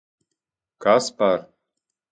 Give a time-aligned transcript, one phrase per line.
[0.87, 1.39] Kas par...